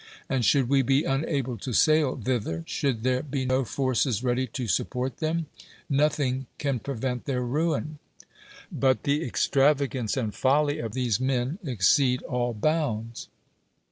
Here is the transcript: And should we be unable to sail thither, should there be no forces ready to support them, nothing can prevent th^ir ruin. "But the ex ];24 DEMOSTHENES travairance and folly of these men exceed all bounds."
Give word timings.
And 0.27 0.43
should 0.43 0.67
we 0.67 0.81
be 0.81 1.03
unable 1.03 1.59
to 1.59 1.73
sail 1.73 2.15
thither, 2.15 2.63
should 2.65 3.03
there 3.03 3.21
be 3.21 3.45
no 3.45 3.63
forces 3.63 4.23
ready 4.23 4.47
to 4.47 4.67
support 4.67 5.17
them, 5.17 5.45
nothing 5.91 6.47
can 6.57 6.79
prevent 6.79 7.25
th^ir 7.25 7.47
ruin. 7.47 7.99
"But 8.71 9.03
the 9.03 9.23
ex 9.23 9.47
];24 9.47 9.51
DEMOSTHENES 9.51 9.51
travairance 9.53 10.17
and 10.17 10.33
folly 10.33 10.79
of 10.79 10.93
these 10.95 11.19
men 11.19 11.59
exceed 11.63 12.23
all 12.23 12.55
bounds." 12.55 13.27